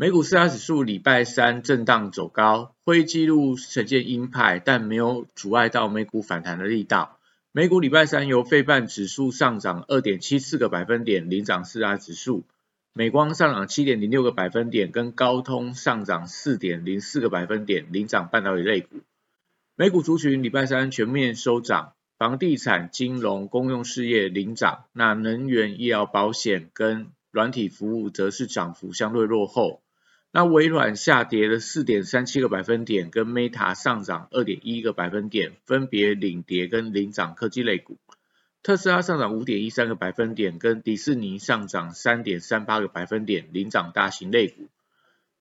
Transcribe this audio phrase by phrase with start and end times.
[0.00, 7.18] 美股四大指数礼拜三震荡走高，会议记录呈现鹰派，但没有阻碍到美股反弹的力道。
[7.50, 12.44] 美股礼拜三由费半指数上涨二点七四个百分点领涨四大指数，
[12.92, 19.00] 美光上涨七点零六个百分点，跟高通上涨四点零四个百分点领涨半导体类股。
[19.74, 21.94] 美股族群礼拜三全面收涨。
[22.18, 29.82] 房地产、金融、公用事业领涨，那能源、医疗保险跟软体服务则是涨幅相对落后。
[30.30, 37.96] 那微软下跌了四点三七个百分点，跟 Meta 上涨二点一个百分点，分别领跌跟领涨科技类股。
[38.62, 44.68] 特斯拉上涨五点一三个百分点，跟迪士尼上涨三点三八个百分点，领涨大型类股。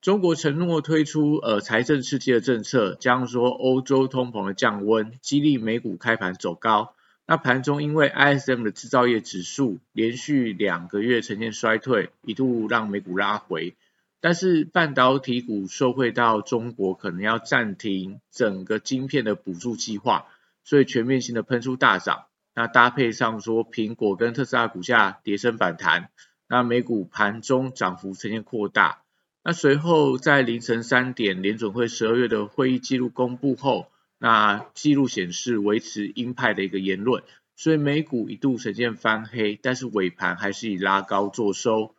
[0.00, 6.94] 中国承诺推出呃财政刺激的政策，加上说欧洲通膨的降温，激励美股开盘走高。
[7.26, 13.74] 那盘中因为 ISM 的制造业指数连续两个月呈现衰退，一度让美股拉回。
[14.20, 20.26] 但是半导体股受惠到中国可能要暂停整个晶片的补助计划，
[20.62, 22.26] 所以全面性的喷出大涨。
[22.54, 26.10] 那搭配上说苹果跟特斯拉股价跌升反弹，
[26.48, 29.02] 那美股盘中涨幅呈现扩大。
[29.42, 37.22] 那随后在凌晨三点，联准会十二月的会议记录公布后，那记录显示维持鹰派的一个言论，
[37.56, 41.94] 所以美股一度呈现翻黑，但是尾盘还是以拉高做收。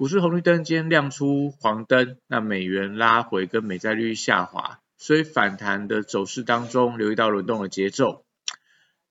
[0.00, 8.24] 股市红绿灯间亮出黄灯，那美元拉回跟美债率下滑，所以反弹的走势当中留意到轮动的节奏。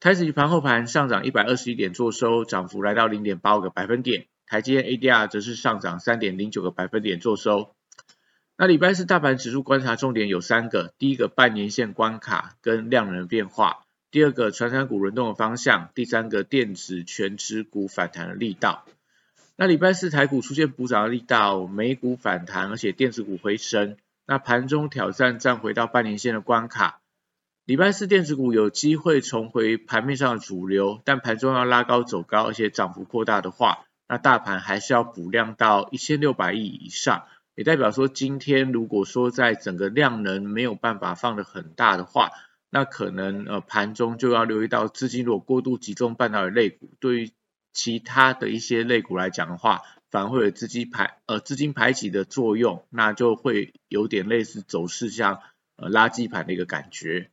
[0.00, 4.28] 台指盘后盘上涨一百二十一点做收，涨幅来到零点八五个百分点。
[4.46, 7.74] 台积电 ADR 则是上涨三点零九个百分点做收。
[8.56, 18.86] 那礼拜四大盘指数观察重点有三个：第一个半年线关卡跟量能变化；第二个传产股轮动的方向；第三个电子全指股反弹的力道。
[19.60, 23.96] 那礼拜四台股出现补涨的力道，美股反弹，而且电子股回升。
[24.24, 27.00] 那盘中挑战站回到半年线的关卡。
[27.64, 33.80] 礼拜四电子股有机会重回盘面上的主流，但盘中要拉高走高，而且涨幅扩大的话。
[34.08, 37.24] 那大盘还是要补量到一千六百亿以上，
[37.56, 42.30] 也代表说今天如果说在整个量能没有办法放的很大的话，
[42.70, 47.30] 那可能呃盘中就要留意到资金如果过度集中半导体类股，对于
[47.78, 55.40] 其他的一些类股来讲的话，反而会有资金排呃资金排挤的作用，那就会有点类似走势像
[55.76, 57.30] 呃垃圾盘的一个感觉。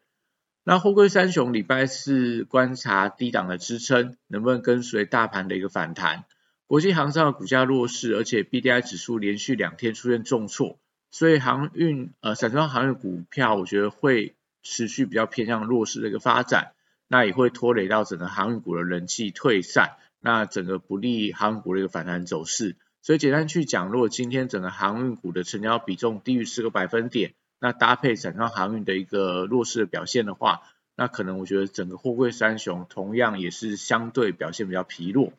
[0.63, 6.25] 那后贵三雄礼拜四观察低档的支撑，能不能跟随大盘的一个反弹？
[6.67, 10.77] 国际航商的股价弱势，而且 B D I 指数连续两天出现重挫，
[11.09, 16.73] 所以航运呃散装航运股票，我觉得会持续比较偏向弱势的一个发展，
[17.07, 22.77] 那也会拖累到整个航运股的人气退散，那整个不利航运股的一个反弹走势。
[23.03, 30.63] 所以简单去讲，如果今天整个航运股的成交比重低于四个百分点，那搭配散装航运的一个弱势的表现的话，
[30.95, 35.31] 那可能我觉得整个货柜三雄同样也是相对表现比较疲弱。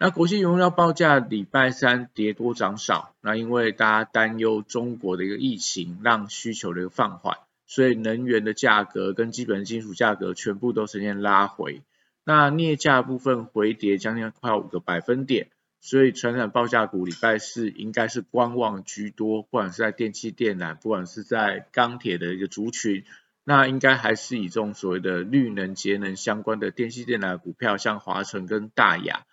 [0.00, 7.36] 那国际原料报价礼拜三跌多涨少，那因为大家担忧中国的一个疫情让需求的一个放缓，
[7.68, 11.82] 所以能源的价格跟基本金属价格全部都呈现拉回。
[12.28, 15.48] 那镍价部分回跌将近快五个百分点，
[15.80, 23.06] 所以传染报价股礼拜四应该是观望居多，不管是在电器电缆，不管是在钢铁的一个族群，
[23.44, 29.24] 那应该还是以这种所谓的绿能节能相关的电器电缆股票，像华晨跟大雅。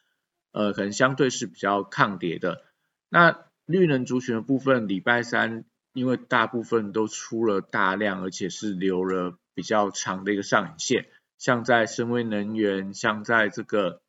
[0.53, 2.63] 呃，可能相对是比较抗跌的。
[3.09, 11.07] 那绿能族群的部分，礼拜三因为大部分都出了大量，而且是留了比较长的一个上影线，
[11.37, 14.01] 像在深威能源，像在这个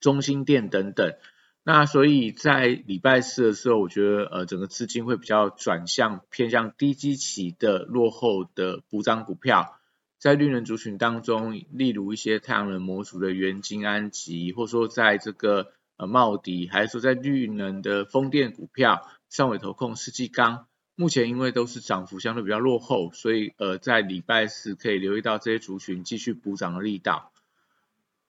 [0.00, 1.14] 中心店等等。
[1.62, 9.78] 那所以在礼拜四的时候，我觉得呃整个资金会比较转向偏向低基期的落后的补涨股票。
[10.18, 27.32] 在绿能族群当中，例如一些太阳能模组的元晶安吉，或者说在这个呃茂迪，还是说在绿能的风电股票，上尾投控、世纪钢，目前因为都是涨幅相对比较落后，所以呃在礼拜四可以留意到这些族群继续补涨的力道。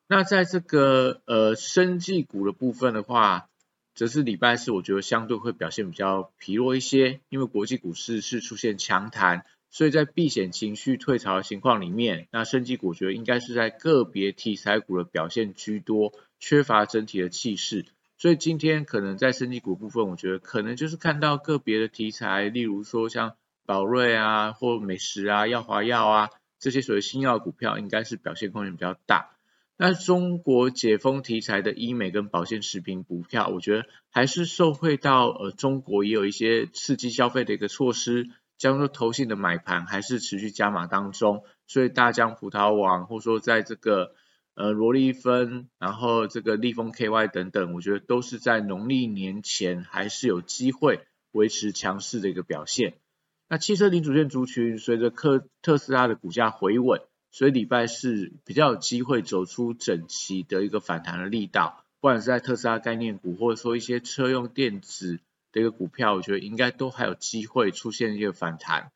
[0.08, 3.50] 那在这个呃生技股的部分的话，
[3.94, 17.86] 则是礼拜四我觉得相对会表现比较疲弱一些，因为国际股市是出现强弹，所以在避险情绪退潮的情况里面，那升级股我觉得应该是在个别题材股的表现居多，缺乏整体的气势。
[18.18, 23.36] 所以今天可能在升级股部分，我觉得可能就是看到个别的题材，例如说像
[23.66, 26.30] 宝瑞啊，或美食啊、药华药啊
[26.60, 29.32] 这些所谓新药股票，应该是表现空间比较大。
[29.78, 44.16] 那中国解封题材的医美跟保健食品股票，我觉得还是受惠到呃中国也有一些刺激消费的一个措施，将说投信的买盘还是持续加码当中，所以大疆葡萄网或者说在这个
[44.56, 52.96] 呃罗利芬，然后这个立丰 KY 等等，我觉得都是在农历年前还是有机会维持强势的一个表现。
[53.48, 57.02] 那汽车零组件族群随着特特斯拉的股价回稳。
[57.32, 65.20] 所以礼拜四比较有机会走出整齐的一个反弹的力道，不管是在特斯拉概念股，或者说一些车用电子
[65.52, 68.94] 的一个股票，我觉得应该都还有机会出现一个反弹。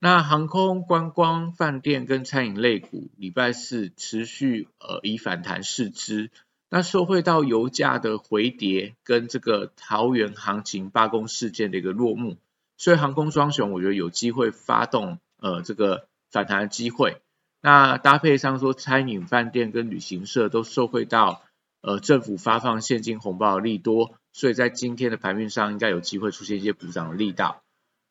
[0.00, 6.30] 那航空、观光、饭店跟餐饮类股，礼拜四持续呃以反弹示之。
[6.70, 12.36] 那受惠到油价的回跌，跟这个桃园行情罢工事件的一个落幕，
[12.76, 17.22] 所以航空双雄我觉得有机会发动呃这个反弹的机会。
[17.60, 21.42] 那搭配上说，餐饮、饭店跟旅行社都受惠到
[21.80, 27.62] 呃政府发放现金红包的利多，所以在今天的盘面上应该有机会出现一些补涨的力道。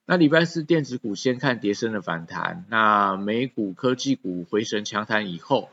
[0.10, 5.70] 那礼拜四电子股先看跌升的反弹，那美股科技股回神强弹以后，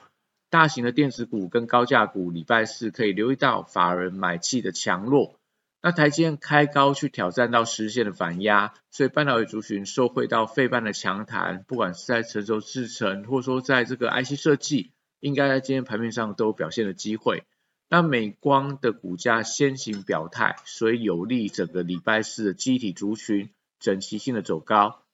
[0.50, 5.36] 大型的电子股跟高价股礼拜四可以留意到法人买气的强弱。
[5.81, 14.90] 那台积电开高去挑战到实现的反压，所以半导体族群受惠到费半的强弹，不管是在成熟制程，或者说在这个 IC 设计，
[15.20, 17.44] 应该在今天盘面上都有表现的机会。
[17.88, 23.50] 那美光的股价先行表态，所以有利整个礼拜四的机体族群
[23.84, 25.04] 整齐性的走高。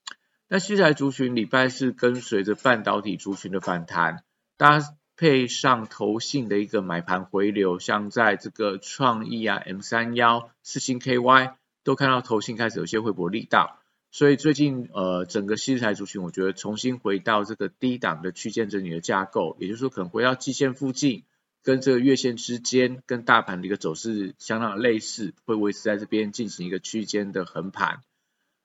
[0.49, 4.25] 那西材族群礼拜四跟随着半导体族群的反弹，
[4.56, 4.81] 搭。
[5.17, 11.52] 配上投信的一个买盘回流，像在这个创意啊、M 三幺、四星 KY
[11.84, 13.81] 都看到投信开始有些回补力道，
[14.11, 21.25] 所以最近呃整个西材族群，我觉得重新回到这个低档的区间整理的架构，也就是说可能回到季线附近，
[21.62, 28.00] 跟这个月线之间，跟大盘的一个走势相当类似，会维持在这边进行一个区间的横盘。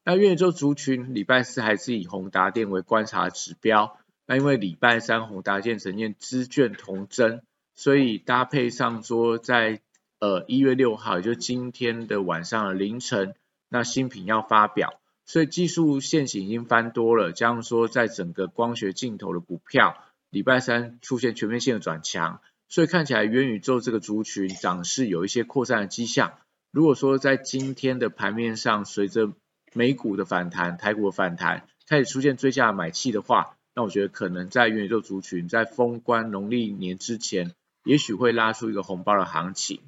[0.08, 3.98] 那元宇宙族群礼拜四还是以宏达电为观察指标。
[4.28, 7.42] 那因为礼拜三宏达建呈现资券同增，
[7.74, 9.82] 所以搭配上说在
[10.20, 13.34] 呃一月六号，也就今天的晚上凌晨，
[13.68, 19.98] 那新品要发表，所以技术线型已经翻多了，加上说在整个光学镜头的股票，
[20.30, 26.34] 礼拜三出现全面性的转强，所以看起来元宇宙这个族群涨势有一些扩散的迹象。
[26.72, 29.32] 如果说在今天的盘面上，随着
[29.76, 37.52] 美股的反弹、台股的反弹，开始出现追加买气的话，那我觉得可能在元宇宙族群在封关农历年之前，
[37.84, 39.82] 也许会拉出一个红包的行情。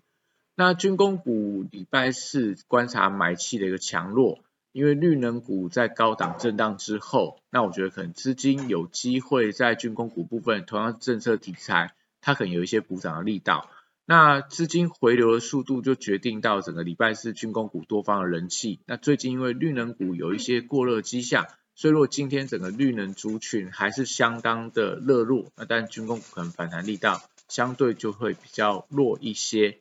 [0.56, 4.40] 那军工股礼拜四观察买气的一个强弱，
[4.74, 13.70] 因为绿能股在高档震荡之后，那我觉得可能资金有机会在军工股部分，同样政策题材，它可能有一些补涨的力道。
[14.10, 18.80] 那资金回流的速度就决定到整个礼拜四军工股多方的人气。
[18.86, 21.46] 那最近因为绿能股有一些过热迹象。
[21.76, 29.78] 所以如果今天整个绿能族群还是相当的热络，那但军工股可能反弹力道相对就会比较弱一些。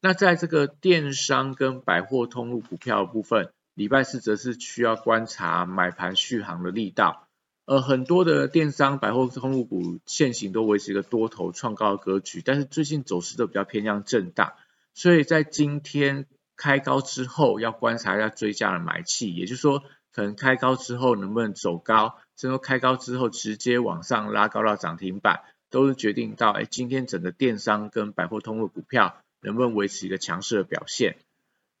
[0.00, 7.21] 那在这个电商跟百货通路股票的部分，礼拜四则是需要观察买盘续航的力道。
[7.64, 14.54] 呃，很多的电商百货通路股现行都维持一个多头创高的格局，但是最近走势都比较偏向震荡，
[14.94, 16.26] 所以在今天
[16.56, 19.82] 开高之后要观察一下追加的买气，也就是说。
[20.14, 25.40] 可能开高之后能不能走高，甚至开高之后直接往上拉高到涨停板，
[25.70, 31.16] 都是决定到哎今天整个电商跟百货通路股票能不能维持一个强势的表现。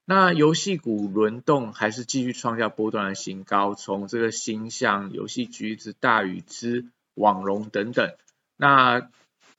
[0.04, 8.12] 那游戏股轮动还是继续创下波段的新高，从这个星象、游戏橘子、大宇之、网龙等等，
[8.56, 9.08] 那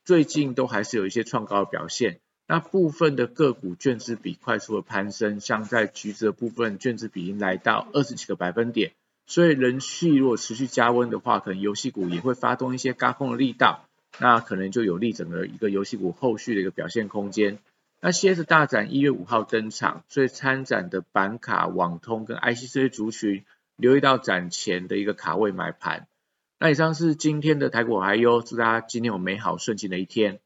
[0.04, 2.20] 最近都还是有一些创高的表现。
[2.46, 8.92] 那部分的个股券资比快速的攀升，像在橘子的部分，券资比已经来到二十几个百分点，
[9.26, 13.88] 所以人气如果持续加温的话，可能游戏股也会发动一些高空的力道，
[14.20, 17.58] 那可能就有利整个一个游戏股后续的一个表现空间。
[18.06, 23.46] 那 CS 大展一月五号登场，所以参展的板卡、网通跟 IC 这些族群，
[23.76, 26.06] 留意到展前的一个卡位买盘。
[26.60, 30.40] 那以上是今天的台股还优，祝大家今天有美好顺境的一天。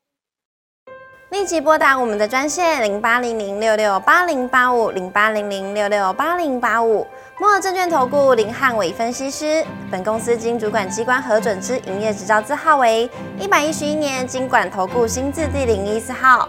[1.33, 7.05] 立即拨打我们的专线零八零零六六八零八五零八零零六六八零八五。
[7.41, 13.11] 摩尔证券投顾林汉伟分析师，本公司经主管机关核准之营业执照字号为
[13.41, 16.49] 一百一十一年经管投顾新字第零一四号。